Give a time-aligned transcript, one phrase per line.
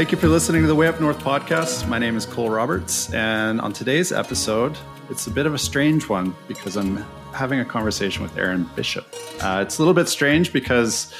[0.00, 1.86] Thank you for listening to the Way Up North podcast.
[1.86, 4.78] My name is Cole Roberts, and on today's episode,
[5.10, 7.04] it's a bit of a strange one because I'm
[7.34, 9.14] having a conversation with Erin Bishop.
[9.42, 11.12] Uh, it's a little bit strange because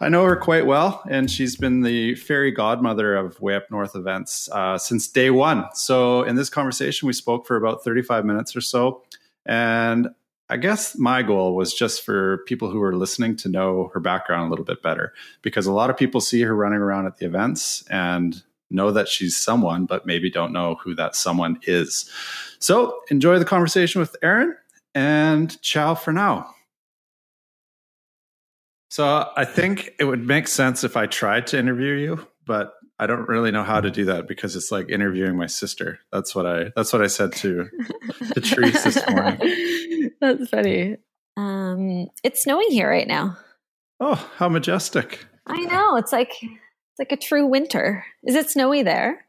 [0.00, 3.96] I know her quite well, and she's been the fairy godmother of Way Up North
[3.96, 5.64] events uh, since day one.
[5.74, 9.02] So, in this conversation, we spoke for about 35 minutes or so.
[9.46, 10.10] And
[10.50, 14.46] I guess my goal was just for people who are listening to know her background
[14.46, 15.12] a little bit better
[15.42, 19.08] because a lot of people see her running around at the events and know that
[19.08, 22.10] she's someone, but maybe don't know who that someone is.
[22.58, 24.56] So enjoy the conversation with Erin
[24.94, 26.54] and ciao for now.
[28.90, 33.06] So I think it would make sense if I tried to interview you, but I
[33.06, 36.00] don't really know how to do that because it's like interviewing my sister.
[36.12, 37.68] That's what I that's what I said to
[38.34, 40.10] to Therese this morning.
[40.20, 40.96] That's funny.
[41.36, 43.36] Um, it's snowing here right now.
[44.00, 45.26] Oh, how majestic!
[45.46, 45.96] I know.
[45.96, 48.04] It's like it's like a true winter.
[48.24, 49.24] Is it snowy there?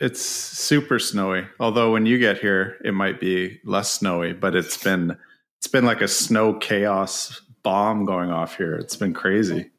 [0.00, 1.46] It's super snowy.
[1.60, 4.32] Although when you get here, it might be less snowy.
[4.32, 5.16] But it's been
[5.58, 8.74] it's been like a snow chaos bomb going off here.
[8.74, 9.70] It's been crazy.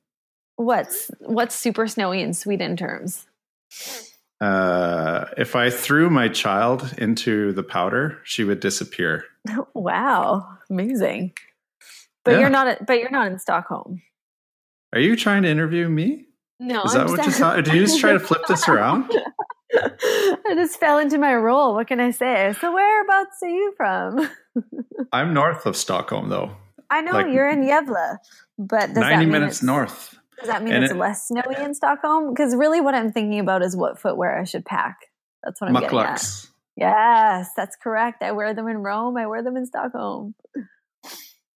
[0.57, 3.25] What's what's super snowy in Sweden terms?
[4.41, 9.25] Uh, if I threw my child into the powder, she would disappear.
[9.73, 11.33] wow, amazing!
[12.23, 12.39] But yeah.
[12.39, 12.85] you're not.
[12.85, 14.01] But you're not in Stockholm.
[14.93, 16.27] Are you trying to interview me?
[16.59, 16.83] No.
[16.83, 17.65] Is that what you just?
[17.65, 19.11] Did you just try to flip this around?
[19.73, 21.73] I just fell into my role.
[21.73, 22.53] What can I say?
[22.61, 24.29] So whereabouts are you from?
[25.11, 26.55] I'm north of Stockholm, though.
[26.89, 28.17] I know like, you're in Gävle,
[28.57, 30.17] but ninety minutes north.
[30.39, 32.33] Does that mean and it's it, less snowy in Stockholm?
[32.33, 34.97] Because really, what I'm thinking about is what footwear I should pack.
[35.43, 36.45] That's what I'm getting at.
[36.77, 38.21] Yes, that's correct.
[38.21, 39.15] I wear them in Rome.
[39.17, 40.35] I wear them in Stockholm.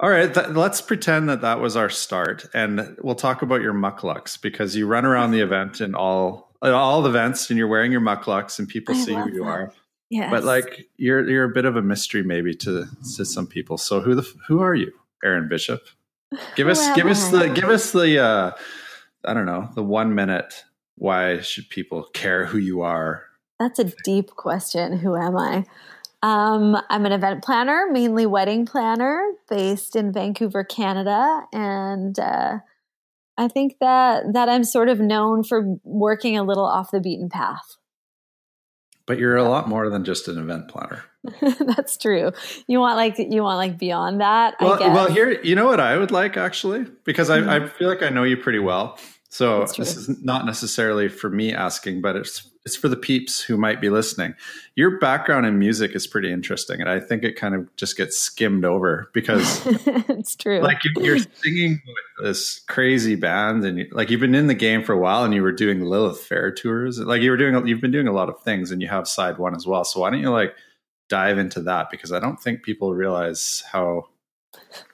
[0.02, 3.74] All right, th- let's pretend that that was our start, and we'll talk about your
[3.74, 7.92] mukluks because you run around the event in all all the events, and you're wearing
[7.92, 9.50] your mukluks, and people I see who you that.
[9.50, 9.74] are.
[10.10, 10.32] Yes.
[10.32, 12.86] But like you're you're a bit of a mystery maybe to
[13.18, 13.78] to some people.
[13.78, 15.82] So who the who are you, Erin Bishop?
[16.56, 18.52] Give us give us the give us the uh
[19.26, 20.64] I don't know, the 1 minute
[20.96, 23.24] why should people care who you are?
[23.58, 24.98] That's a deep question.
[24.98, 25.66] Who am I?
[26.22, 32.60] Um, I'm an event planner, mainly wedding planner, based in Vancouver, Canada, and uh,
[33.38, 37.30] I think that that I'm sort of known for working a little off the beaten
[37.30, 37.78] path.
[39.10, 41.04] But you're a lot more than just an event planner.
[41.42, 42.32] That's true.
[42.68, 44.54] You want like you want like beyond that.
[44.62, 47.50] Well, well, here you know what I would like actually because I, mm-hmm.
[47.50, 49.00] I feel like I know you pretty well.
[49.30, 53.58] So this is not necessarily for me asking, but it's it's for the peeps who
[53.58, 54.36] might be listening.
[54.76, 58.18] Your background in music is pretty interesting, and I think it kind of just gets
[58.18, 60.60] skimmed over because it's true.
[60.60, 64.84] Like you're singing with this crazy band, and you, like you've been in the game
[64.84, 67.00] for a while, and you were doing Lilith Fair tours.
[67.00, 69.38] Like you were doing, you've been doing a lot of things, and you have side
[69.38, 69.86] one as well.
[69.86, 70.54] So why don't you like
[71.08, 74.10] dive into that because I don't think people realize how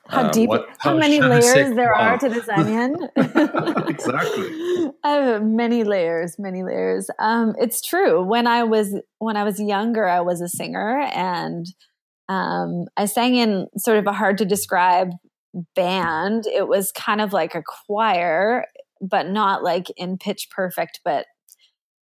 [0.08, 2.96] how uh, deep, what, how, how, many layers there are to this onion.
[3.16, 4.92] exactly.
[5.04, 7.10] Have many layers, many layers.
[7.20, 8.24] Um, it's true.
[8.24, 11.66] When I was when I was younger, I was a singer, and
[12.30, 15.12] um, I sang in sort of a hard to describe
[15.76, 16.46] band.
[16.46, 18.66] It was kind of like a choir,
[19.02, 21.26] but not like in pitch perfect, but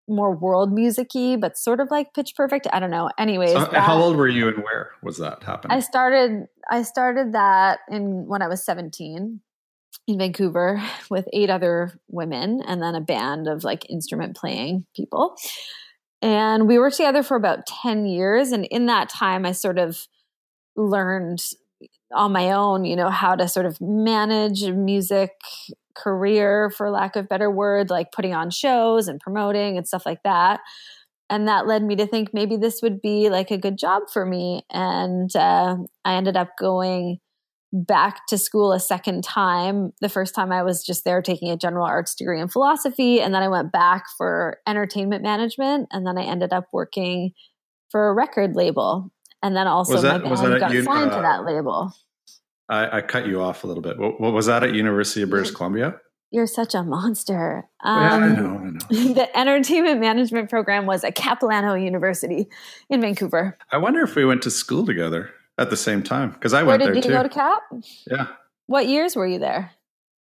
[0.08, 2.68] more world musicy, but sort of like Pitch Perfect.
[2.72, 3.10] I don't know.
[3.18, 5.78] Anyways, so that, how old were you and where was that happening?
[5.78, 6.48] I started.
[6.70, 9.42] I started that in when I was seventeen
[10.08, 15.36] in Vancouver with eight other women and then a band of like instrument playing people.
[16.22, 18.54] And we worked together for about 10 years.
[18.54, 20.08] And in that time, I sort of
[20.78, 21.44] learned
[22.14, 25.32] on my own, you know, how to sort of manage music
[25.96, 30.24] career, for lack of better word, like putting on shows and promoting and stuff like
[30.24, 30.60] that.
[31.30, 34.26] And that led me to think maybe this would be like a good job for
[34.26, 34.64] me.
[34.72, 37.18] And uh, I ended up going
[37.72, 39.94] back to school a second time.
[40.00, 43.20] The first time I was just there taking a general arts degree in philosophy.
[43.20, 45.88] And then I went back for entertainment management.
[45.92, 47.32] And then I ended up working
[47.90, 49.12] for a record label.
[49.42, 51.94] And then also that, my band got un- signed uh, to that label.
[52.70, 54.00] I, I, cut you off a little bit.
[54.00, 56.00] What, what was that at University of British Columbia?
[56.32, 57.68] You're such a monster.
[57.84, 58.80] Um, yeah, I um, know, I know.
[59.14, 62.48] The entertainment management program was at Capilano University
[62.90, 63.58] in Vancouver.
[63.72, 66.78] I wonder if we went to school together at the same time because I Where
[66.78, 67.02] went there too.
[67.02, 67.62] Did you go to Cap?
[68.10, 68.28] Yeah.
[68.66, 69.72] What years were you there?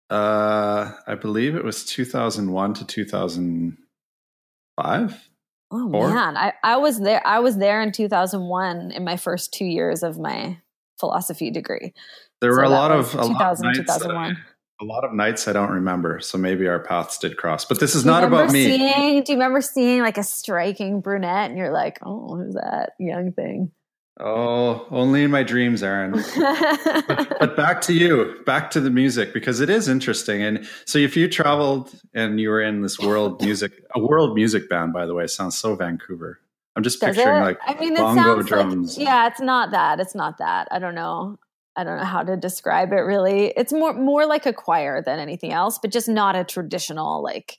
[0.10, 5.30] Uh, I believe it was 2001 to 2005.
[5.70, 6.10] Oh Four?
[6.10, 7.22] man, I, I was there.
[7.26, 10.60] I was there in 2001 in my first two years of my
[11.00, 11.94] philosophy degree.
[12.42, 14.38] There so were a lot of 2000, 2001.
[14.82, 17.66] a lot of nights I don't remember, so maybe our paths did cross.
[17.66, 18.66] But this is not about me.
[18.66, 22.92] Seeing, do you remember seeing like a striking brunette, and you're like, "Oh, who's that
[23.00, 23.72] young thing?"
[24.20, 26.12] Oh, only in my dreams, Erin.
[26.12, 30.42] but, but, back to you, back to the music, because it is interesting.
[30.42, 34.70] And so, if you traveled and you were in this world music, a world music
[34.70, 36.40] band, by the way, sounds so Vancouver.
[36.78, 37.46] I'm just Does picturing it?
[37.46, 38.98] like I mean, bongo drums.
[38.98, 40.00] Like, yeah, it's not that.
[40.00, 40.68] It's not that.
[40.70, 41.40] I don't know.
[41.76, 43.48] I don't know how to describe it really.
[43.58, 47.58] It's more more like a choir than anything else, but just not a traditional like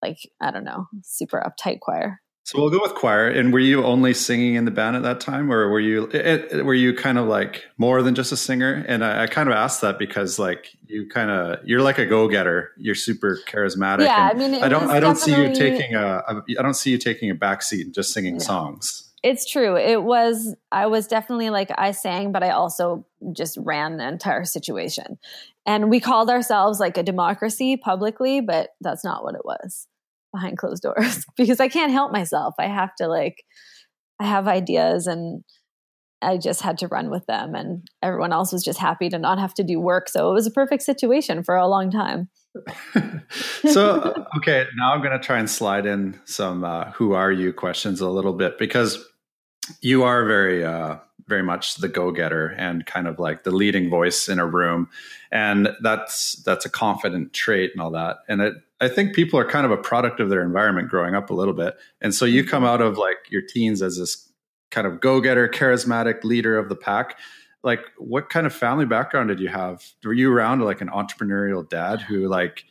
[0.00, 2.22] like I don't know, super uptight choir.
[2.48, 3.28] So we'll go with choir.
[3.28, 6.64] And were you only singing in the band at that time, or were you it,
[6.64, 8.86] were you kind of like more than just a singer?
[8.88, 12.06] And I, I kind of asked that because like you kind of you're like a
[12.06, 12.72] go getter.
[12.78, 14.06] You're super charismatic.
[14.06, 16.90] Yeah, I mean, I don't I don't see you taking a, a I don't see
[16.90, 18.40] you taking a backseat and just singing yeah.
[18.40, 19.12] songs.
[19.22, 19.76] It's true.
[19.76, 24.46] It was I was definitely like I sang, but I also just ran the entire
[24.46, 25.18] situation.
[25.66, 29.86] And we called ourselves like a democracy publicly, but that's not what it was
[30.38, 32.54] behind closed doors because I can't help myself.
[32.58, 33.44] I have to like,
[34.20, 35.44] I have ideas and
[36.20, 37.54] I just had to run with them.
[37.54, 40.08] And everyone else was just happy to not have to do work.
[40.08, 42.28] So it was a perfect situation for a long time.
[43.68, 47.52] so, okay, now I'm going to try and slide in some uh, who are you
[47.52, 49.04] questions a little bit because
[49.80, 50.96] you are very, uh,
[51.28, 54.88] very much the go-getter and kind of like the leading voice in a room
[55.30, 59.48] and that's that's a confident trait and all that and it I think people are
[59.48, 61.76] kind of a product of their environment growing up a little bit.
[62.00, 62.72] And so you come mm-hmm.
[62.72, 64.30] out of like your teens as this
[64.70, 67.18] kind of go-getter, charismatic leader of the pack.
[67.64, 69.84] Like what kind of family background did you have?
[70.04, 72.64] Were you around like an entrepreneurial dad who like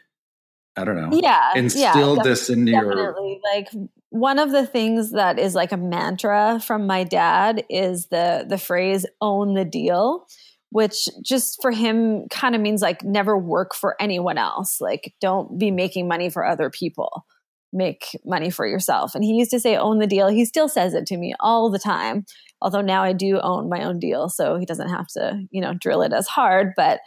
[0.77, 1.17] I don't know.
[1.19, 1.53] Yeah.
[1.55, 3.01] Instilled yeah, this into definitely.
[3.03, 3.67] your like
[4.09, 8.59] one of the things that is like a mantra from my dad is the the
[8.59, 10.27] phrase own the deal
[10.69, 14.81] which just for him kind of means like never work for anyone else.
[14.81, 17.25] Like don't be making money for other people.
[17.73, 19.13] Make money for yourself.
[19.13, 20.27] And he used to say own the deal.
[20.27, 22.25] He still says it to me all the time.
[22.61, 25.73] Although now I do own my own deal, so he doesn't have to, you know,
[25.73, 27.01] drill it as hard, but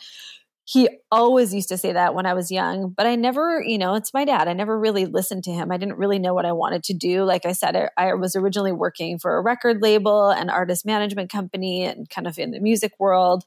[0.70, 3.96] he always used to say that when I was young, but I never, you know,
[3.96, 4.46] it's my dad.
[4.46, 5.72] I never really listened to him.
[5.72, 7.25] I didn't really know what I wanted to do.
[7.25, 11.28] Like I said, I, I was originally working for a record label and artist management
[11.28, 13.43] company and kind of in the music world.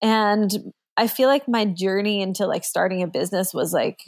[0.00, 4.00] And I feel like my journey into like starting a business was like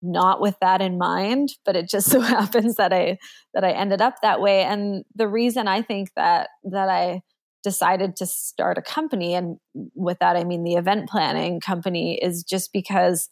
[0.00, 3.18] not with that in mind, but it just so happens that I
[3.52, 4.62] that I ended up that way.
[4.62, 7.22] And the reason I think that that I
[7.64, 9.34] decided to start a company.
[9.34, 9.58] And
[9.94, 13.28] with that i mean the event planning company is just because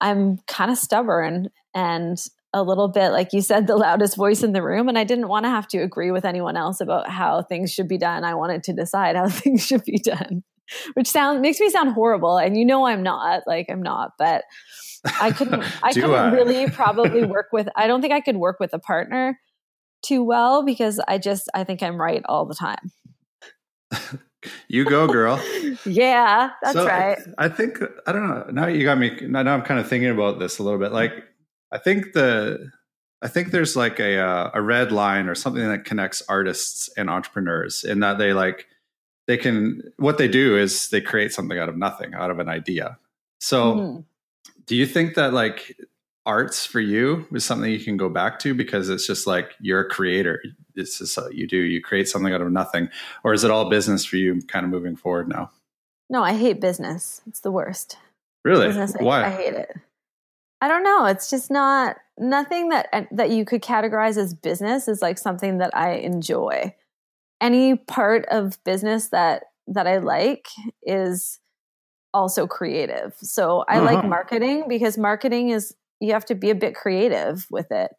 [0.00, 2.18] i'm kind of stubborn and
[2.52, 4.88] a little bit like you said the loudest voice in the room.
[4.88, 7.88] And i didn't want to have to agree with anyone else about how things should
[7.88, 8.24] be done.
[8.24, 10.42] I wanted to decide how things should be done
[10.94, 12.38] which sounds makes me sound horrible.
[12.38, 14.44] And you know i'm not like i'm not but
[15.20, 16.32] i couldn't i couldn't I?
[16.32, 19.38] really probably work with i don't think i could work with a partner
[20.02, 22.90] too well because i just i think i'm right all the time
[24.68, 25.40] you go, girl.
[25.84, 27.18] yeah, that's so right.
[27.38, 28.46] I, I, think I don't know.
[28.50, 29.18] Now you got me.
[29.22, 30.92] Now I'm kind of thinking about this a little bit.
[30.92, 31.24] Like,
[31.72, 32.70] I think the
[33.22, 37.08] I think there's like a uh, a red line or something that connects artists and
[37.08, 38.66] entrepreneurs in that they like
[39.26, 42.48] they can what they do is they create something out of nothing, out of an
[42.48, 42.98] idea.
[43.40, 44.00] So, mm-hmm.
[44.66, 45.76] do you think that like
[46.26, 49.80] arts for you is something you can go back to because it's just like you're
[49.80, 50.42] a creator.
[50.76, 51.56] This is what you do.
[51.56, 52.88] You create something out of nothing.
[53.24, 55.50] Or is it all business for you kind of moving forward now?
[56.08, 57.22] No, I hate business.
[57.26, 57.98] It's the worst.
[58.44, 58.68] Really?
[58.68, 59.22] Business, Why?
[59.22, 59.72] I, I hate it.
[60.60, 61.06] I don't know.
[61.06, 65.76] It's just not nothing that that you could categorize as business is like something that
[65.76, 66.74] I enjoy.
[67.40, 70.46] Any part of business that that I like
[70.82, 71.40] is
[72.14, 73.14] also creative.
[73.18, 73.84] So I uh-huh.
[73.84, 77.90] like marketing because marketing is you have to be a bit creative with it.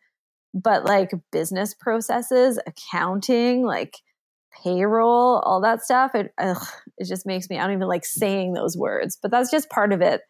[0.53, 3.97] But like business processes, accounting, like
[4.63, 6.65] payroll, all that stuff, it ugh,
[6.97, 9.17] it just makes me I don't even like saying those words.
[9.21, 10.21] But that's just part of it.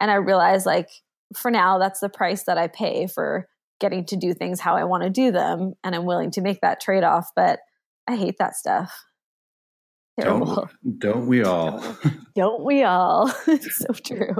[0.00, 0.88] And I realize like
[1.36, 3.48] for now that's the price that I pay for
[3.80, 6.60] getting to do things how I want to do them and I'm willing to make
[6.62, 7.60] that trade-off, but
[8.08, 8.92] I hate that stuff.
[10.20, 10.68] Terrible.
[10.82, 11.96] Don't, don't we all?
[12.34, 13.32] don't we all?
[13.46, 14.34] it's so true.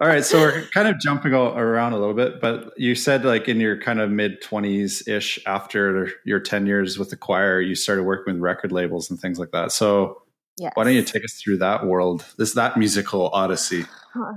[0.00, 3.48] All right, so we're kind of jumping around a little bit, but you said like
[3.48, 7.74] in your kind of mid twenties ish, after your ten years with the choir, you
[7.74, 9.72] started working with record labels and things like that.
[9.72, 10.22] So,
[10.56, 10.70] yes.
[10.74, 12.24] why don't you take us through that world?
[12.38, 13.86] This that musical odyssey.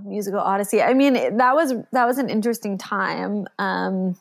[0.04, 0.82] musical odyssey.
[0.82, 3.46] I mean, that was that was an interesting time.
[3.60, 4.18] Um,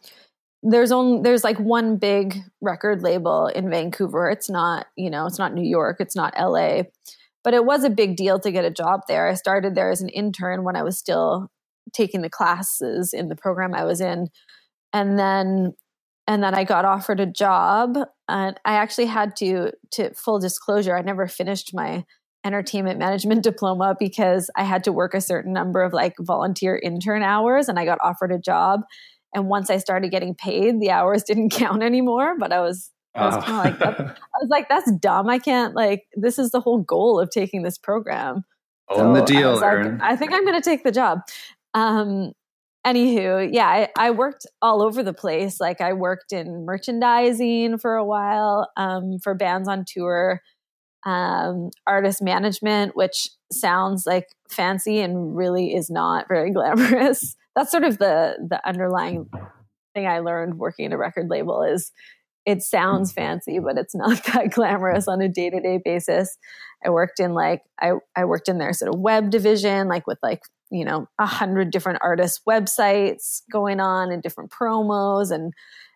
[0.62, 4.28] there's only there's like one big record label in Vancouver.
[4.28, 5.96] It's not you know it's not New York.
[6.00, 6.90] It's not L.A
[7.42, 9.28] but it was a big deal to get a job there.
[9.28, 11.48] I started there as an intern when I was still
[11.92, 14.28] taking the classes in the program I was in.
[14.92, 15.72] And then
[16.26, 20.96] and then I got offered a job and I actually had to to full disclosure
[20.96, 22.04] I never finished my
[22.44, 27.22] entertainment management diploma because I had to work a certain number of like volunteer intern
[27.22, 28.82] hours and I got offered a job
[29.34, 33.26] and once I started getting paid the hours didn't count anymore but I was I
[33.26, 35.28] was kind of like I was like that's dumb.
[35.28, 38.44] I can't like this is the whole goal of taking this program.
[38.94, 41.20] So the deal I, like, I think I'm going to take the job.
[41.74, 42.32] Um
[42.86, 45.60] anywho yeah I, I, worked all over the place.
[45.60, 50.40] Like i worked in merchandising for a while um, for bands on tour
[51.04, 57.36] um, artist management which sounds like fancy and really is not very glamorous.
[57.54, 59.28] That's sort of the the underlying
[59.94, 61.92] thing i learned working at a record label is
[62.46, 66.36] it sounds fancy but it's not that glamorous on a day-to-day basis.
[66.84, 70.18] I worked in like i, I worked in their sort of web division like with
[70.22, 75.52] like you know a hundred different artists websites going on and different promos and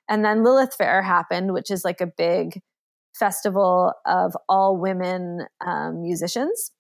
[0.09, 2.61] and then lilith fair happened which is like a big
[3.15, 6.73] festival of all women um, musicians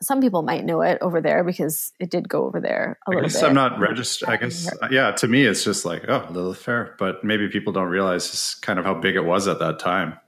[0.00, 3.20] some people might know it over there because it did go over there a I
[3.22, 3.48] guess bit.
[3.48, 4.28] I'm not registered.
[4.28, 6.94] I guess, uh, yeah, to me, it's just like, oh, Lilith Fair.
[6.98, 10.18] But maybe people don't realize just kind of how big it was at that time.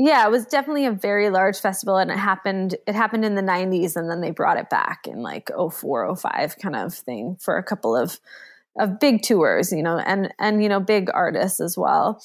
[0.00, 3.42] Yeah, it was definitely a very large festival and it happened it happened in the
[3.42, 7.56] 90s and then they brought it back in like 04 05 kind of thing for
[7.56, 8.20] a couple of
[8.78, 12.22] of big tours, you know, and and you know big artists as well.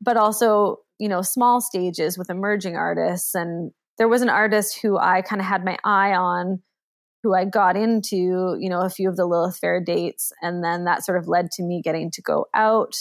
[0.00, 4.98] But also, you know, small stages with emerging artists and there was an artist who
[4.98, 6.62] I kind of had my eye on
[7.22, 10.84] who I got into, you know, a few of the Lilith Fair dates and then
[10.84, 12.94] that sort of led to me getting to go out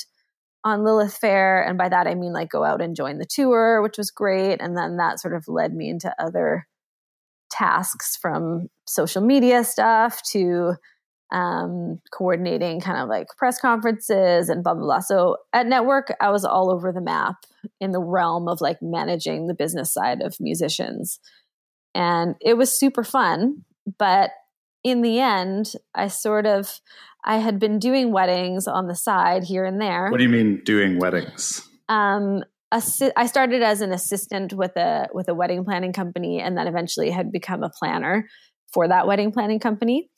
[0.64, 1.62] on Lilith Fair.
[1.62, 4.62] And by that, I mean like go out and join the tour, which was great.
[4.62, 6.68] And then that sort of led me into other
[7.52, 10.76] tasks from social media stuff to
[11.34, 15.00] um, coordinating kind of like press conferences and blah, blah, blah.
[15.00, 17.36] So at Network, I was all over the map
[17.82, 21.20] in the realm of like managing the business side of musicians.
[21.96, 23.66] And it was super fun.
[23.98, 24.30] But
[24.84, 26.80] in the end, I sort of,
[27.26, 30.10] I had been doing weddings on the side here and there.
[30.10, 31.68] What do you mean doing weddings?
[31.90, 36.58] Um, assi- I started as an assistant with a with a wedding planning company, and
[36.58, 38.28] then eventually had become a planner
[38.74, 40.10] for that wedding planning company.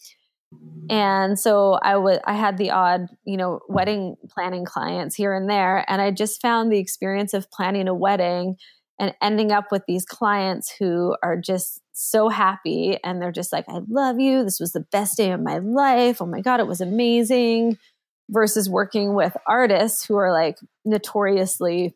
[0.90, 5.50] And so I was I had the odd, you know, wedding planning clients here and
[5.50, 8.58] there, and I just found the experience of planning a wedding
[9.00, 13.66] and ending up with these clients who are just so happy and they're just like,
[13.68, 14.44] I love you.
[14.44, 16.22] This was the best day of my life.
[16.22, 17.78] Oh my God, it was amazing.
[18.30, 21.94] Versus working with artists who are like notoriously,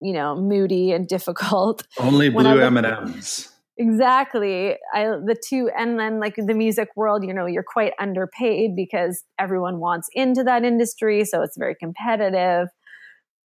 [0.00, 1.86] you know, moody and difficult.
[1.98, 3.50] Only blue M&Ms.
[3.80, 4.76] Exactly.
[4.92, 9.22] I the two and then like the music world, you know, you're quite underpaid because
[9.38, 12.68] everyone wants into that industry, so it's very competitive.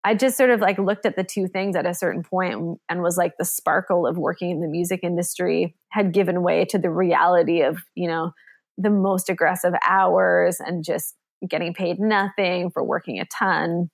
[0.03, 3.01] I just sort of like looked at the two things at a certain point and
[3.03, 6.89] was like the sparkle of working in the music industry had given way to the
[6.89, 8.31] reality of, you know,
[8.77, 11.15] the most aggressive hours and just
[11.47, 13.89] getting paid nothing for working a ton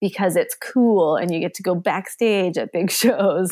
[0.00, 3.50] because it's cool and you get to go backstage at big shows.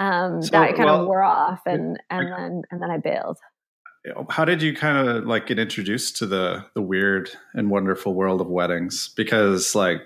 [0.00, 3.36] Um, so, that kind well, of wore off and, and then and then I bailed.
[4.30, 8.40] How did you kind of like get introduced to the the weird and wonderful world
[8.40, 9.10] of weddings?
[9.14, 10.00] Because like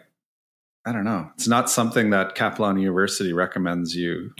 [0.84, 1.30] I don't know.
[1.34, 4.32] It's not something that Capilano University recommends you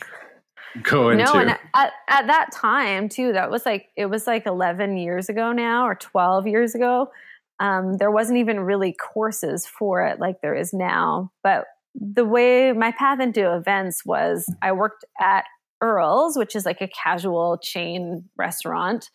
[0.82, 1.24] go into.
[1.24, 5.28] No, and at, at that time too, that was like it was like eleven years
[5.28, 7.12] ago now or twelve years ago.
[7.60, 11.30] Um, there wasn't even really courses for it like there is now.
[11.44, 15.44] But the way my path into events was, I worked at
[15.80, 19.10] Earl's, which is like a casual chain restaurant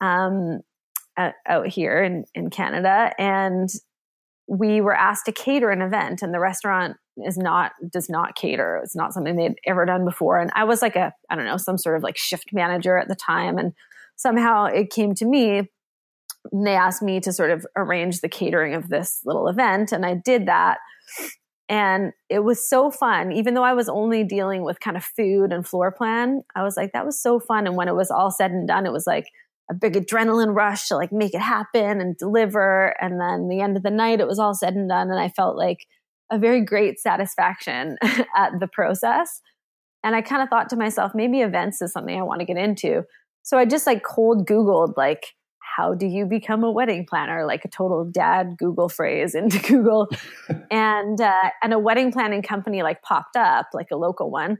[0.00, 0.60] um,
[1.46, 3.68] out here in in Canada, and
[4.48, 8.80] we were asked to cater an event and the restaurant is not does not cater.
[8.82, 10.38] It's not something they'd ever done before.
[10.40, 13.08] And i was like a i don't know some sort of like shift manager at
[13.08, 13.58] the time.
[13.58, 13.72] And
[14.16, 15.68] somehow it came to me
[16.52, 19.92] and they asked me to sort of arrange the catering of this little event.
[19.92, 20.78] And i did that
[21.68, 25.52] and it was so fun even though i was only dealing with kind of food
[25.52, 28.30] and floor plan i was like that was so fun and when it was all
[28.30, 29.26] said and done it was like
[29.70, 32.94] a big adrenaline rush to like make it happen and deliver.
[33.00, 35.10] And then the end of the night, it was all said and done.
[35.10, 35.86] And I felt like
[36.30, 37.96] a very great satisfaction
[38.36, 39.40] at the process.
[40.02, 42.56] And I kind of thought to myself, maybe events is something I want to get
[42.56, 43.04] into.
[43.42, 45.34] So I just like cold Googled, like,
[45.78, 47.46] how do you become a wedding planner?
[47.46, 50.08] Like a total dad google phrase into google.
[50.72, 54.58] And uh, and a wedding planning company like popped up like a local one.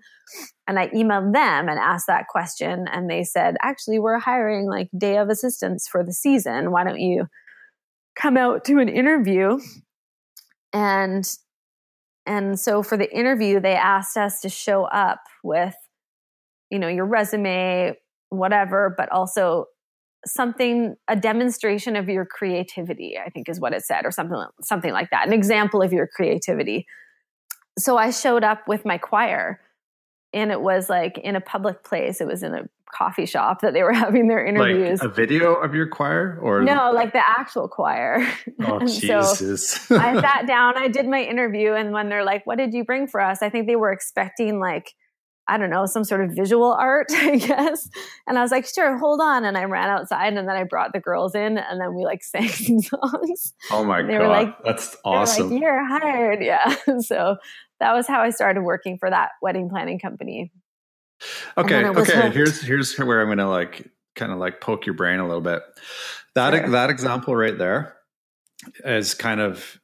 [0.69, 4.89] And i emailed them and asked that question and they said actually we're hiring like
[4.97, 6.71] day of assistants for the season.
[6.71, 7.27] Why don't you
[8.15, 9.59] come out to an interview?
[10.73, 11.29] And
[12.27, 15.75] and so for the interview they asked us to show up with
[16.71, 17.97] you know your resume
[18.29, 19.65] whatever but also
[20.33, 24.93] something a demonstration of your creativity i think is what it said or something something
[24.93, 26.87] like that an example of your creativity.
[27.79, 29.61] So i showed up with my choir
[30.33, 32.63] and it was like in a public place it was in a
[32.97, 35.01] coffee shop that they were having their interviews.
[35.01, 38.27] like a video of your choir or no like the actual choir.
[38.63, 42.59] Oh jesus so i sat down i did my interview and when they're like what
[42.59, 43.43] did you bring for us?
[43.43, 44.95] I think they were expecting like
[45.49, 47.89] I don't know, some sort of visual art, I guess.
[48.27, 49.45] And I was like, sure, hold on.
[49.45, 52.23] And I ran outside and then I brought the girls in and then we like
[52.23, 53.55] sang some songs.
[53.71, 54.11] Oh my God.
[54.11, 55.51] Were like, That's awesome.
[55.51, 56.43] Like, You're hired.
[56.49, 56.75] Yeah.
[57.01, 57.37] so
[57.81, 60.53] that was how I started working for that wedding planning company.
[61.57, 61.85] Okay.
[61.85, 62.13] Okay.
[62.13, 62.35] Hooked.
[62.35, 65.43] Here's, here's where I'm going to like kind of like poke your brain a little
[65.43, 65.63] bit.
[66.35, 66.71] That, sure.
[66.71, 67.97] that example right there
[68.85, 69.79] is kind of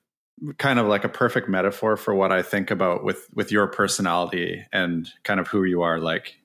[0.59, 4.65] kind of like a perfect metaphor for what I think about with with your personality
[4.73, 6.37] and kind of who you are like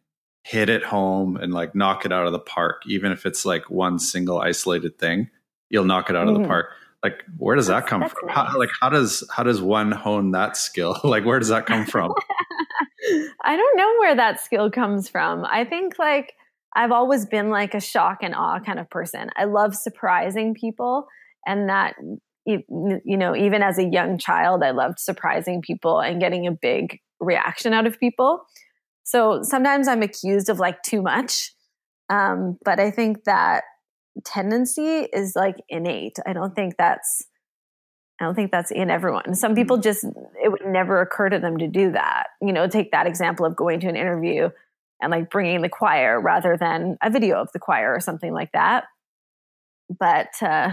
[0.43, 2.83] hit it home and like knock it out of the park.
[2.87, 5.29] Even if it's like one single isolated thing
[5.69, 6.29] you'll knock it out mm-hmm.
[6.29, 6.49] of the mm-hmm.
[6.49, 6.69] park.
[7.03, 10.57] Like where does that come from how, like how does how does one hone that
[10.57, 10.99] skill?
[11.03, 12.13] Like where does that come from?
[13.43, 15.45] I don't know where that skill comes from.
[15.45, 16.33] I think like
[16.75, 19.29] i've always been like a shock and awe kind of person.
[19.37, 21.07] I love surprising people
[21.45, 21.95] and that
[22.49, 26.99] you know, even as a young child, I loved surprising people and getting a big
[27.19, 28.41] reaction out of people.
[29.03, 31.53] So sometimes I'm accused of like too much.
[32.09, 33.63] Um, but I think that
[34.25, 36.17] tendency is like innate.
[36.25, 37.25] I don't think that's,
[38.19, 39.35] I don't think that's in everyone.
[39.35, 39.83] Some people mm.
[39.83, 40.03] just,
[40.43, 42.27] it would never occur to them to do that.
[42.41, 44.49] You know, take that example of going to an interview
[45.01, 48.51] and like bringing the choir rather than a video of the choir or something like
[48.53, 48.85] that.
[49.89, 50.71] But, uh,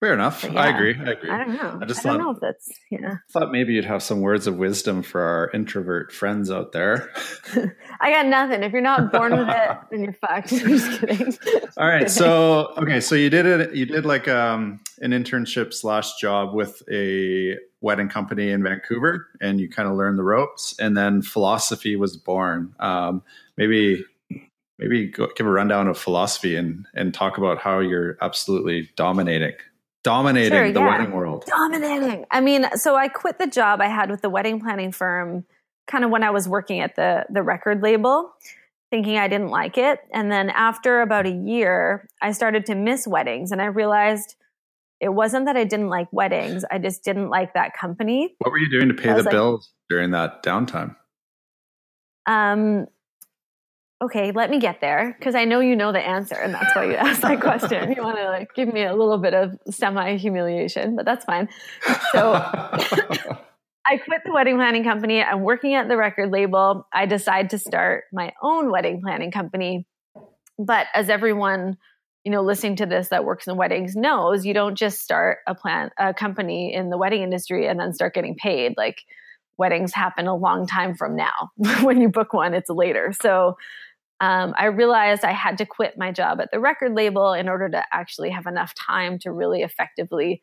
[0.00, 0.44] Fair enough.
[0.44, 0.94] Yeah, I agree.
[0.94, 1.28] I agree.
[1.28, 1.78] I don't know.
[1.82, 3.16] I just I thought, don't know if that's yeah.
[3.32, 7.10] Thought maybe you'd have some words of wisdom for our introvert friends out there.
[8.00, 8.62] I got nothing.
[8.62, 10.52] If you're not born with it, then you're fucked.
[10.52, 11.36] I'm just kidding.
[11.76, 12.08] All right.
[12.08, 13.00] So okay.
[13.00, 13.74] So you did it.
[13.74, 19.60] You did like um, an internship slash job with a wedding company in Vancouver, and
[19.60, 20.76] you kind of learned the ropes.
[20.78, 22.72] And then Filosophi was born.
[22.78, 23.20] Um,
[23.56, 24.04] maybe
[24.78, 29.54] maybe go, give a rundown of Filosophi and and talk about how you're absolutely dominating
[30.04, 30.86] dominating sure, the yeah.
[30.86, 31.44] wedding world.
[31.46, 32.24] Dominating.
[32.30, 35.44] I mean, so I quit the job I had with the wedding planning firm
[35.86, 38.32] kind of when I was working at the the record label,
[38.90, 40.00] thinking I didn't like it.
[40.12, 44.36] And then after about a year, I started to miss weddings and I realized
[45.00, 48.34] it wasn't that I didn't like weddings, I just didn't like that company.
[48.38, 50.96] What were you doing to pay the like, bills during that downtime?
[52.26, 52.86] Um
[54.00, 56.84] okay, let me get there because I know you know the answer, and that's why
[56.84, 57.92] you asked that question.
[57.92, 61.48] You want to like give me a little bit of semi humiliation, but that's fine.
[62.12, 65.22] So I quit the wedding planning company.
[65.22, 66.86] I'm working at the record label.
[66.92, 69.86] I decide to start my own wedding planning company.
[70.58, 71.76] But as everyone
[72.24, 75.54] you know listening to this that works in weddings knows, you don't just start a
[75.54, 79.02] plan a company in the wedding industry and then start getting paid like
[79.58, 81.50] weddings happen a long time from now.
[81.82, 83.12] when you book one, it's later.
[83.20, 83.56] So
[84.20, 87.68] um, I realized I had to quit my job at the record label in order
[87.68, 90.42] to actually have enough time to really effectively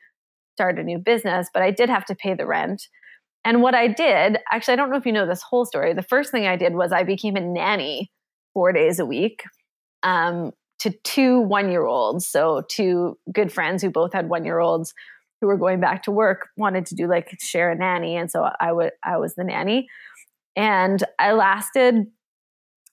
[0.54, 1.50] start a new business.
[1.54, 2.88] But I did have to pay the rent.
[3.44, 5.94] And what I did, actually, I don't know if you know this whole story.
[5.94, 8.12] The first thing I did was I became a nanny
[8.54, 9.44] four days a week
[10.04, 12.26] um, to two one year olds.
[12.26, 14.94] So, two good friends who both had one year olds
[15.42, 18.16] who were going back to work wanted to do like share a nanny.
[18.16, 19.88] And so I was the nanny.
[20.56, 22.08] And I lasted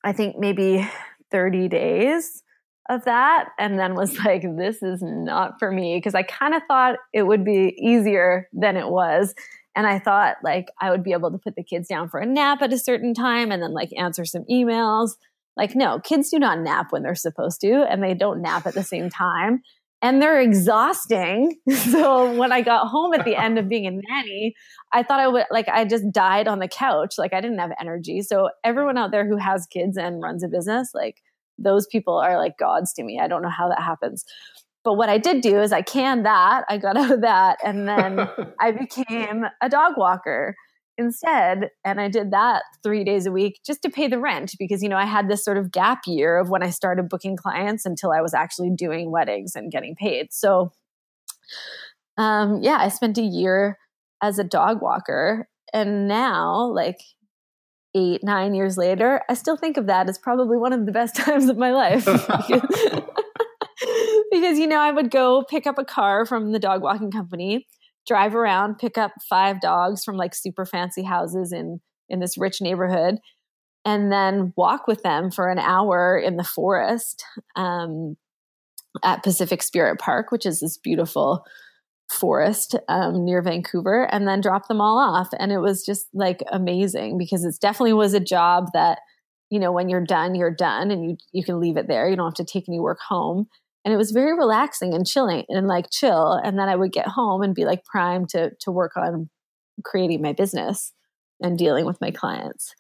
[0.04, 0.88] I think maybe
[1.30, 2.42] 30 days
[2.90, 6.62] of that and then was like this is not for me because I kind of
[6.68, 9.34] thought it would be easier than it was
[9.74, 12.26] and I thought like I would be able to put the kids down for a
[12.26, 15.12] nap at a certain time and then like answer some emails.
[15.56, 18.74] Like no kids do not nap when they're supposed to and they don't nap at
[18.74, 19.62] the same time
[20.02, 21.56] and they're exhausting.
[21.92, 24.54] So when I got home at the end of being a nanny,
[24.92, 27.14] I thought I would like I just died on the couch.
[27.18, 28.22] Like I didn't have energy.
[28.22, 31.22] So everyone out there who has kids and runs a business, like
[31.58, 33.20] those people are like gods to me.
[33.20, 34.24] I don't know how that happens.
[34.84, 36.64] But what I did do is I canned that.
[36.68, 38.28] I got out of that and then
[38.60, 40.56] I became a dog walker
[41.02, 41.70] instead.
[41.84, 44.88] And I did that three days a week just to pay the rent because, you
[44.88, 48.12] know, I had this sort of gap year of when I started booking clients until
[48.12, 50.32] I was actually doing weddings and getting paid.
[50.32, 50.72] So,
[52.16, 53.78] um, yeah, I spent a year
[54.22, 55.48] as a dog walker.
[55.74, 57.00] And now, like
[57.94, 61.16] eight, nine years later, I still think of that as probably one of the best
[61.24, 62.04] times of my life.
[64.30, 67.66] because, you know, I would go pick up a car from the dog walking company
[68.06, 72.60] drive around, pick up five dogs from like super fancy houses in in this rich
[72.60, 73.18] neighborhood,
[73.84, 77.24] and then walk with them for an hour in the forest
[77.56, 78.16] um,
[79.02, 81.44] at Pacific Spirit Park, which is this beautiful
[82.10, 85.28] forest um, near Vancouver, and then drop them all off.
[85.38, 88.98] And it was just like amazing because it definitely was a job that
[89.50, 92.08] you know when you're done, you're done, and you you can leave it there.
[92.08, 93.48] You don't have to take any work home
[93.84, 96.32] and it was very relaxing and chilling and like chill.
[96.32, 99.28] And then i would get home and be like primed to to work on
[99.84, 100.92] creating my business
[101.40, 102.74] and dealing with my clients.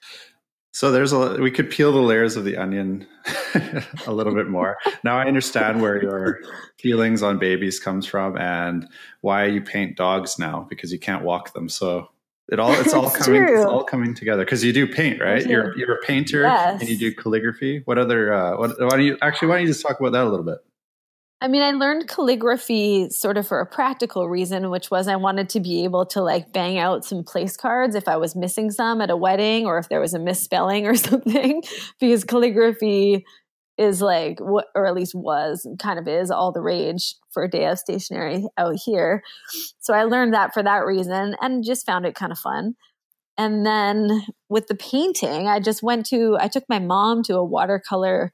[0.74, 3.06] So there's a we could peel the layers of the onion
[4.06, 4.78] a little bit more.
[5.04, 6.40] Now i understand where your
[6.78, 8.88] feelings on babies comes from and
[9.20, 11.68] why you paint dogs now because you can't walk them.
[11.68, 12.08] So
[12.50, 13.56] it all it's all it's coming true.
[13.56, 14.44] it's all coming together.
[14.44, 15.44] Because you do paint right?
[15.44, 16.80] you're you're a painter yes.
[16.80, 17.82] and you do calligraphy.
[17.84, 20.24] What other uh what why don't you actually why don't you just talk about that
[20.24, 20.58] a little bit
[21.42, 25.48] I mean, I learned calligraphy sort of for a practical reason, which was I wanted
[25.50, 29.00] to be able to like bang out some place cards if I was missing some
[29.00, 31.64] at a wedding or if there was a misspelling or something,
[31.98, 33.24] because calligraphy
[33.76, 37.50] is like what, or at least was, kind of is all the rage for a
[37.50, 39.24] day of stationery out here.
[39.80, 42.76] So I learned that for that reason and just found it kind of fun.
[43.36, 47.44] And then with the painting, I just went to, I took my mom to a
[47.44, 48.32] watercolor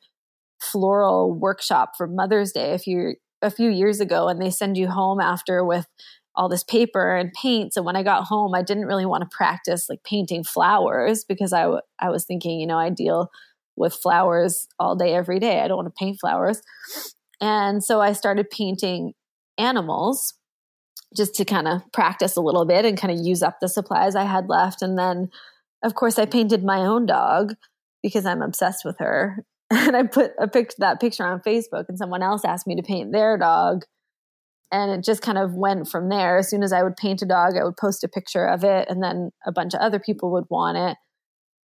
[0.61, 4.89] floral workshop for Mother's Day a few a few years ago, and they send you
[4.89, 5.87] home after with
[6.35, 7.77] all this paper and paints.
[7.77, 11.53] And when I got home, I didn't really want to practice like painting flowers because
[11.53, 13.29] I, w- I was thinking, you know, I deal
[13.77, 15.61] with flowers all day, every day.
[15.61, 16.63] I don't want to paint flowers.
[17.41, 19.15] And so I started painting
[19.59, 20.35] animals
[21.17, 24.15] just to kind of practice a little bit and kind of use up the supplies
[24.15, 24.83] I had left.
[24.83, 25.31] And then,
[25.83, 27.55] of course, I painted my own dog
[28.03, 29.45] because I'm obsessed with her.
[29.71, 32.83] and I put a pic- that picture on Facebook, and someone else asked me to
[32.83, 33.85] paint their dog.
[34.71, 36.39] And it just kind of went from there.
[36.39, 38.89] As soon as I would paint a dog, I would post a picture of it,
[38.89, 40.97] and then a bunch of other people would want it.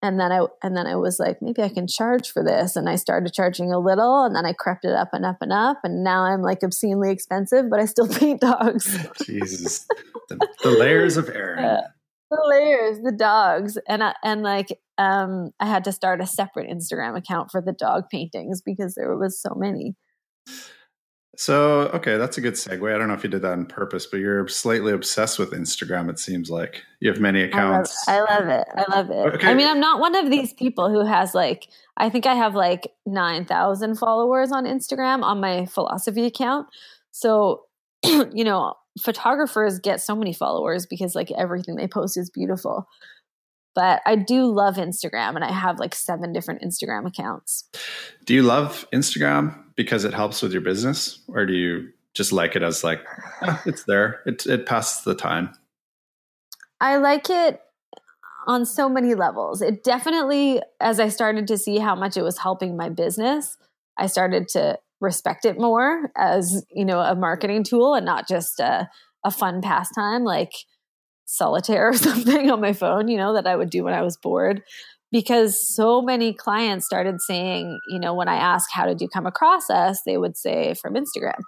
[0.02, 2.76] And then I and then I was like, maybe I can charge for this.
[2.76, 5.52] And I started charging a little, and then I crept it up and up and
[5.52, 8.96] up, and now I'm like obscenely expensive, but I still paint dogs.
[9.24, 9.86] Jesus,
[10.28, 11.80] the, the, layers of uh, Erin.
[12.30, 16.68] The layers, the dogs, and I, and like um, I had to start a separate
[16.68, 19.94] Instagram account for the dog paintings because there was so many.
[21.36, 22.92] So okay, that's a good segue.
[22.92, 26.08] I don't know if you did that on purpose, but you're slightly obsessed with Instagram.
[26.08, 28.08] It seems like you have many accounts.
[28.08, 28.68] I love, I love it.
[28.74, 29.34] I love it.
[29.34, 29.46] Okay.
[29.46, 31.68] I mean, I'm not one of these people who has like.
[31.98, 36.68] I think I have like nine thousand followers on Instagram on my Filosophi account.
[37.10, 37.65] So,
[38.04, 42.86] you know, photographers get so many followers because like everything they post is beautiful.
[43.74, 47.68] But I do love Instagram and I have like seven different Instagram accounts.
[48.24, 52.56] Do you love Instagram because it helps with your business or do you just like
[52.56, 53.04] it as like
[53.42, 54.22] eh, it's there.
[54.26, 55.52] It it passes the time.
[56.80, 57.60] I like it
[58.46, 59.60] on so many levels.
[59.60, 63.56] It definitely as I started to see how much it was helping my business,
[63.98, 68.60] I started to respect it more as you know a marketing tool and not just
[68.60, 68.88] a,
[69.24, 70.52] a fun pastime like
[71.26, 74.16] solitaire or something on my phone you know that i would do when i was
[74.16, 74.62] bored
[75.12, 79.26] because so many clients started saying you know when i asked how did you come
[79.26, 81.40] across us they would say from instagram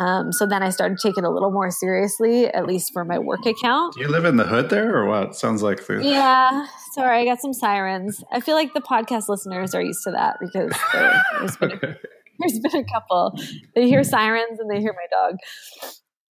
[0.00, 3.18] um, so then I started taking it a little more seriously, at least for my
[3.18, 3.94] work account.
[3.94, 5.34] Do you live in the hood there, or what?
[5.34, 6.66] Sounds like the yeah.
[6.94, 8.22] Sorry, I got some sirens.
[8.30, 10.72] I feel like the podcast listeners are used to that because
[11.40, 11.96] there's been okay.
[12.48, 13.38] there's been a couple.
[13.74, 15.36] They hear sirens and they hear my dog.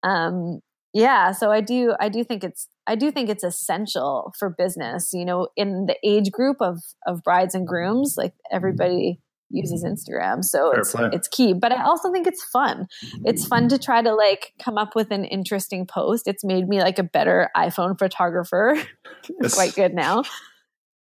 [0.03, 0.61] Um,
[0.93, 5.11] yeah, so I do I do think it's I do think it's essential for business.
[5.13, 10.43] You know, in the age group of of brides and grooms, like everybody uses Instagram,
[10.43, 11.09] so Fair it's play.
[11.13, 11.53] it's key.
[11.53, 12.87] But I also think it's fun.
[13.25, 16.27] It's fun to try to like come up with an interesting post.
[16.27, 18.77] It's made me like a better iPhone photographer.
[19.53, 20.23] quite good now,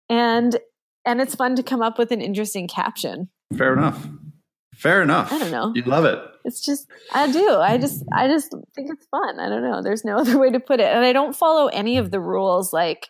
[0.10, 0.58] and
[1.06, 3.30] and it's fun to come up with an interesting caption.
[3.58, 4.08] Fair enough.
[4.80, 5.32] Fair enough.
[5.32, 5.74] I don't know.
[5.76, 6.20] You love it.
[6.46, 7.56] It's just I do.
[7.56, 9.38] I just I just think it's fun.
[9.38, 9.84] I don't know.
[9.84, 10.88] There's no other way to put it.
[10.88, 13.10] And I don't follow any of the rules like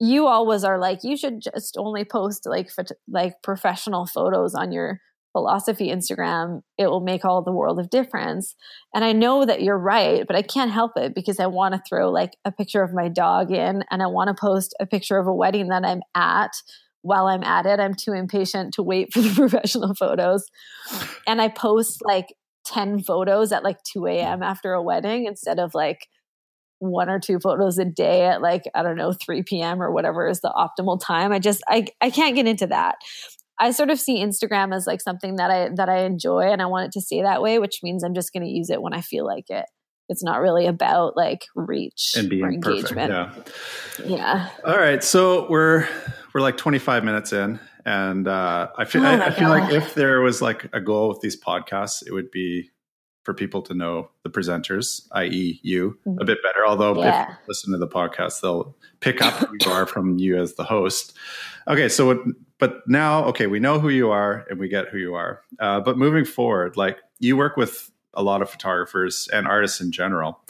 [0.00, 2.70] you always are like you should just only post like
[3.06, 5.00] like professional photos on your
[5.36, 8.54] Filosophi Instagram, it will make all the world of difference.
[8.94, 11.82] And I know that you're right, but I can't help it because I want to
[11.88, 15.18] throw like a picture of my dog in and I want to post a picture
[15.18, 16.52] of a wedding that I'm at
[17.04, 17.78] while I'm at it.
[17.78, 20.50] I'm too impatient to wait for the professional photos.
[21.26, 22.34] And I post like
[22.66, 24.42] 10 photos at like 2 a.m.
[24.42, 26.08] after a wedding instead of like
[26.78, 30.28] one or two photos a day at like i don't know 3 p.m or whatever
[30.28, 32.96] is the optimal time i just i i can't get into that
[33.58, 36.66] i sort of see instagram as like something that i that i enjoy and i
[36.66, 38.92] want it to stay that way which means i'm just going to use it when
[38.92, 39.64] i feel like it
[40.10, 43.52] it's not really about like reach and being engagement perfect,
[44.04, 45.88] yeah yeah all right so we're
[46.34, 49.94] we're like 25 minutes in and uh, I feel oh I, I, feel like if
[49.94, 52.70] there was like a goal with these podcasts, it would be
[53.22, 56.20] for people to know the presenters, i.e., you, mm-hmm.
[56.20, 56.66] a bit better.
[56.66, 57.32] Although yeah.
[57.32, 60.64] if listen to the podcast, they'll pick up who you are from you as the
[60.64, 61.16] host.
[61.68, 62.18] Okay, so what,
[62.58, 65.42] but now, okay, we know who you are and we get who you are.
[65.58, 69.90] Uh, but moving forward, like you work with a lot of photographers and artists in
[69.90, 70.40] general,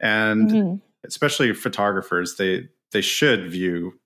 [0.00, 0.74] and mm-hmm.
[1.04, 3.99] especially photographers, they they should view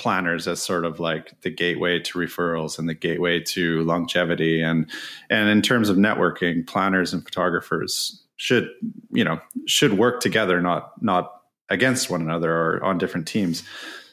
[0.00, 4.90] planners as sort of like the gateway to referrals and the gateway to longevity and
[5.28, 8.70] and in terms of networking planners and photographers should
[9.10, 13.62] you know should work together not not against one another or on different teams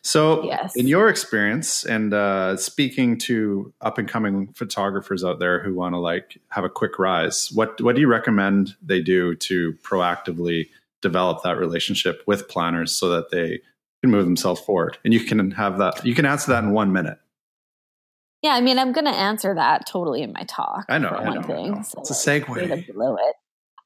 [0.01, 0.75] so yes.
[0.75, 5.93] in your experience and uh, speaking to up and coming photographers out there who want
[5.93, 10.67] to like have a quick rise what what do you recommend they do to proactively
[11.01, 13.61] develop that relationship with planners so that they
[14.07, 14.97] can move themselves forward.
[15.03, 17.17] And you can have that, you can answer that in one minute.
[18.43, 20.85] Yeah, I mean, I'm going to answer that totally in my talk.
[20.89, 21.81] I know, I know, thing, I know.
[21.81, 22.87] So it's a segue.
[22.87, 23.35] Below it.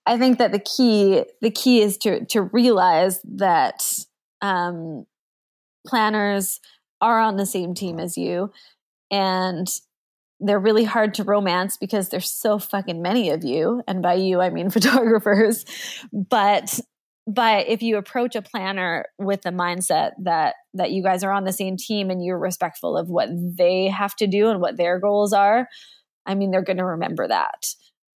[0.05, 3.83] I think that the key, the key is to to realize that
[4.41, 5.05] um,
[5.87, 6.59] planners
[6.99, 8.51] are on the same team as you,
[9.09, 9.67] and
[10.39, 14.41] they're really hard to romance because there's so fucking many of you, and by you
[14.41, 15.65] I mean photographers.
[16.11, 16.77] But
[17.33, 21.43] but if you approach a planner with the mindset that that you guys are on
[21.43, 24.99] the same team and you're respectful of what they have to do and what their
[24.99, 25.67] goals are
[26.25, 27.65] i mean they're going to remember that.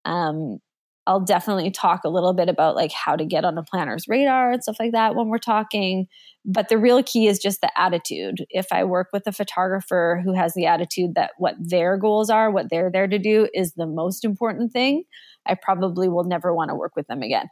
[0.05, 0.59] Um,
[1.07, 4.53] i'll definitely talk a little bit about like how to get on a planner's radar
[4.53, 6.07] and stuff like that when we're talking.
[6.47, 8.45] But the real key is just the attitude.
[8.51, 12.51] If i work with a photographer who has the attitude that what their goals are
[12.51, 15.05] what they're there to do is the most important thing
[15.47, 17.49] I probably will never want to work with them again.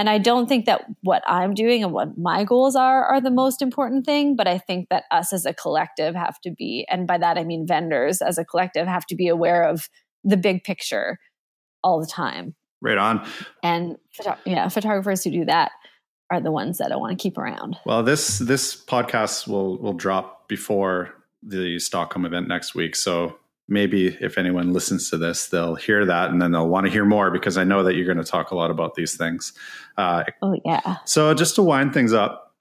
[0.00, 3.30] And I don't think that what I'm doing and what my goals are are the
[3.30, 7.06] most important thing, but I think that us as a collective have to be, and
[7.06, 9.90] by that I mean vendors as a collective have to be aware of
[10.24, 11.18] the big picture
[11.84, 12.54] all the time.
[12.80, 13.28] Right on.
[13.62, 13.98] And
[14.46, 15.70] yeah, photographers who do that
[16.30, 17.76] are the ones that I want to keep around.
[17.84, 21.10] Well, this this podcast will will drop before
[21.42, 23.36] the Stockholm event next week, so
[23.70, 27.04] maybe if anyone listens to this, they'll hear that and then they'll want to hear
[27.04, 29.52] more because I know that you're going to talk a lot about these things.
[29.96, 30.96] Uh, oh, yeah.
[31.04, 32.56] So just to wind things up,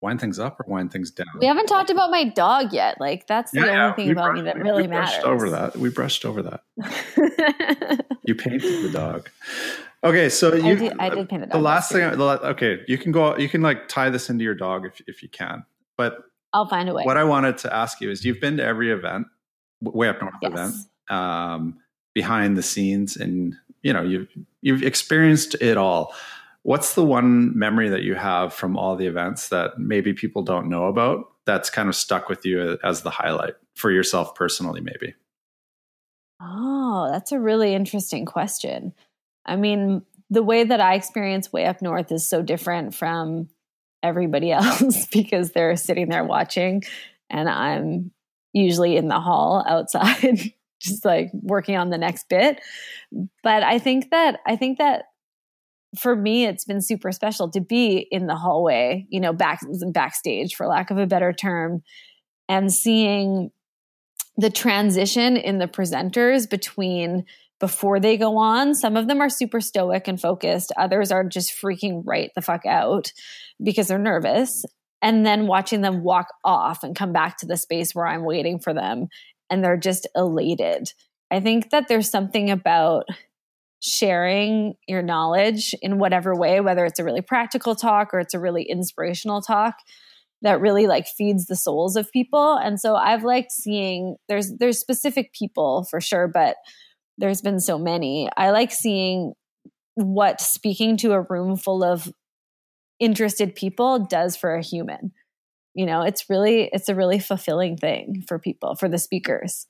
[0.00, 1.26] wind things up or wind things down?
[1.40, 3.00] We haven't talked about my dog yet.
[3.00, 5.10] Like, that's the yeah, only thing about brushed, me that really we matters.
[5.10, 5.76] Brushed over that.
[5.76, 8.04] We brushed over that.
[8.22, 9.28] you painted the dog.
[10.04, 10.72] Okay, so you.
[10.72, 11.52] I did, I did paint the dog.
[11.52, 13.36] The last thing, the, okay, you can go.
[13.38, 15.64] You can like tie this into your dog if if you can,
[15.96, 16.18] but
[16.52, 17.04] I'll find a way.
[17.04, 19.28] What I wanted to ask you is, you've been to every event
[19.92, 20.52] way up north yes.
[20.52, 20.74] event
[21.08, 21.78] um,
[22.14, 24.28] behind the scenes and you know you've
[24.62, 26.14] you've experienced it all.
[26.62, 30.68] What's the one memory that you have from all the events that maybe people don't
[30.68, 35.14] know about that's kind of stuck with you as the highlight for yourself personally maybe?
[36.40, 38.94] Oh that's a really interesting question.
[39.44, 43.48] I mean the way that i experience way up north is so different from
[44.02, 46.82] everybody else because they're sitting there watching
[47.30, 48.10] and i'm
[48.54, 52.60] usually in the hall outside just like working on the next bit.
[53.42, 55.04] But i think that i think that
[55.98, 59.60] for me it's been super special to be in the hallway you know back
[59.92, 61.82] backstage for lack of a better term
[62.48, 63.50] and seeing
[64.36, 67.24] the transition in the presenters between
[67.60, 68.74] before they go on.
[68.74, 70.72] Some of them are super stoic and focused.
[70.76, 73.12] Others are just freaking right the fuck out
[73.62, 74.64] because they're nervous
[75.04, 78.58] and then watching them walk off and come back to the space where I'm waiting
[78.58, 79.08] for them
[79.50, 80.90] and they're just elated.
[81.30, 83.04] I think that there's something about
[83.80, 88.40] sharing your knowledge in whatever way whether it's a really practical talk or it's a
[88.40, 89.74] really inspirational talk
[90.40, 94.80] that really like feeds the souls of people and so i've liked seeing there's there's
[94.80, 96.56] specific people for sure but
[97.18, 99.34] there's been so many i like seeing
[99.96, 102.10] what speaking to a room full of
[103.00, 105.12] interested people does for a human
[105.74, 109.66] you know it's really it's a really fulfilling thing for people for the speakers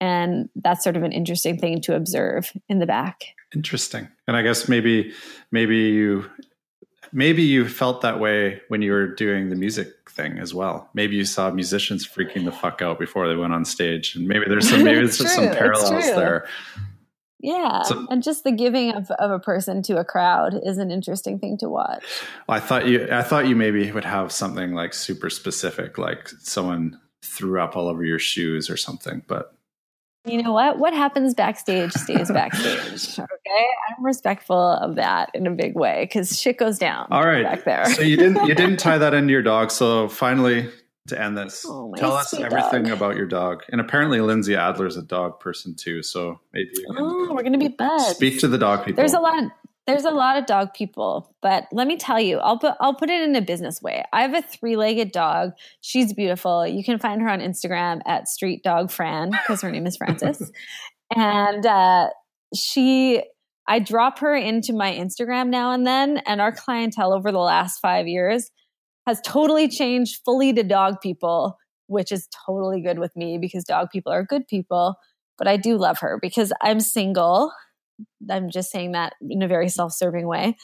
[0.00, 3.24] And that's sort of an interesting thing to observe in the back.
[3.54, 4.08] Interesting.
[4.26, 5.12] And I guess maybe
[5.50, 6.30] maybe you
[7.12, 10.90] maybe you felt that way when you were doing the music thing as well.
[10.94, 14.44] Maybe you saw musicians freaking the fuck out before they went on stage, and maybe
[14.46, 16.46] there's some maybe there's some parallels there.
[17.44, 20.90] Yeah, so, and just the giving of, of a person to a crowd is an
[20.90, 22.02] interesting thing to watch.
[22.48, 26.98] I thought you I thought you maybe would have something like super specific, like someone
[27.22, 29.54] threw up all over your shoes or something, but
[30.24, 30.78] you know what?
[30.78, 33.18] What happens backstage stays backstage.
[33.46, 37.06] Okay, I'm respectful of that in a big way because shit goes down.
[37.10, 37.84] All right, back there.
[37.90, 39.70] so you didn't you didn't tie that into your dog.
[39.70, 40.70] So finally,
[41.08, 42.92] to end this, oh, tell us everything dog.
[42.92, 43.62] about your dog.
[43.68, 46.02] And apparently, Lindsay Adler's a dog person too.
[46.02, 48.16] So maybe oh, we're gonna be buds.
[48.16, 48.96] Speak to the dog people.
[48.96, 49.42] There's a lot.
[49.42, 49.50] Of,
[49.86, 53.10] there's a lot of dog people, but let me tell you, I'll put I'll put
[53.10, 54.02] it in a business way.
[54.12, 55.52] I have a three-legged dog.
[55.82, 56.66] She's beautiful.
[56.66, 60.50] You can find her on Instagram at Street Dog Fran because her name is Frances,
[61.14, 62.08] and uh,
[62.54, 63.22] she.
[63.66, 67.78] I drop her into my Instagram now and then, and our clientele over the last
[67.78, 68.50] five years
[69.06, 73.88] has totally changed fully to dog people, which is totally good with me because dog
[73.90, 74.96] people are good people.
[75.36, 77.52] But I do love her because I'm single
[78.30, 80.56] I'm just saying that in a very self serving way.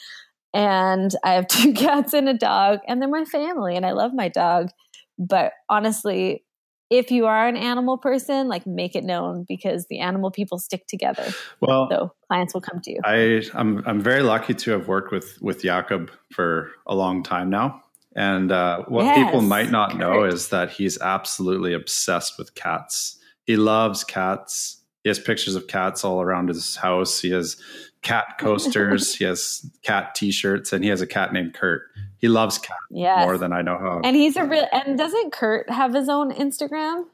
[0.53, 4.11] And I have two cats and a dog, and they're my family, and I love
[4.13, 4.69] my dog.
[5.17, 6.43] But honestly,
[6.89, 10.87] if you are an animal person, like make it known because the animal people stick
[10.87, 11.25] together.
[11.61, 12.99] Well, so clients will come to you.
[13.05, 17.49] I, I'm I'm very lucky to have worked with with Jakob for a long time
[17.49, 17.81] now.
[18.15, 23.17] And uh, what yes, people might not know is that he's absolutely obsessed with cats.
[23.45, 27.19] He loves cats he has pictures of cats all around his house.
[27.19, 27.57] He has
[28.01, 29.15] cat coasters.
[29.15, 31.83] he has cat T-shirts, and he has a cat named Kurt.
[32.17, 33.25] He loves cats yes.
[33.25, 34.01] more than I know how.
[34.03, 34.67] And he's a real.
[34.71, 37.05] And doesn't Kurt have his own Instagram?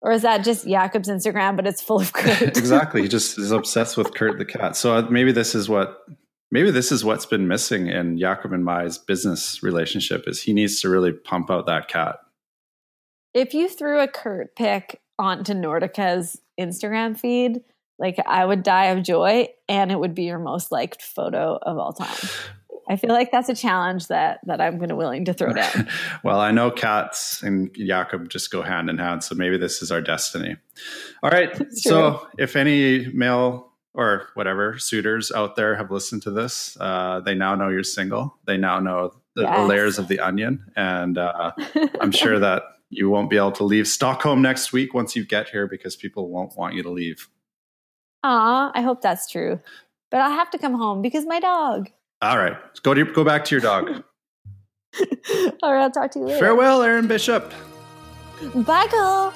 [0.00, 2.56] Or is that just Jakob's Instagram, but it's full of Kurt?
[2.56, 3.02] exactly.
[3.02, 4.76] He just is obsessed with Kurt the cat.
[4.76, 6.06] So uh, maybe this is what
[6.50, 10.80] maybe this is what's been missing in Jakob and Mai's business relationship is he needs
[10.80, 12.16] to really pump out that cat.
[13.34, 17.60] If you threw a Kurt pic onto Nordica's Instagram feed,
[17.98, 21.78] like I would die of joy and it would be your most liked photo of
[21.78, 22.16] all time.
[22.88, 25.88] I feel like that's a challenge that that I'm going to willing to throw down.
[26.24, 29.92] well, I know cats and Jakob just go hand in hand, so maybe this is
[29.92, 30.56] our destiny.
[31.22, 31.54] All right.
[31.72, 37.34] so, if any male or whatever suitors out there have listened to this, uh, they
[37.34, 38.36] now know you're single.
[38.44, 39.56] They now know the, yes.
[39.56, 41.52] the layers of the onion, and uh,
[42.00, 45.48] I'm sure that you won't be able to leave Stockholm next week once you get
[45.48, 47.28] here because people won't want you to leave.
[48.24, 49.60] Ah, I hope that's true.
[50.10, 51.90] But I'll have to come home because my dog.
[52.22, 52.56] All right.
[52.82, 54.02] Go to your, go back to your dog.
[55.62, 56.38] All right, I'll talk to you later.
[56.38, 57.52] Farewell, Erin Bishop.
[58.54, 59.34] Bye, girl.